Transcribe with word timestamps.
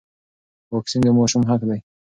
واکسین 0.73 1.01
د 1.05 1.07
ماشوم 1.17 1.43
حق 1.49 1.61
دی. 1.69 1.79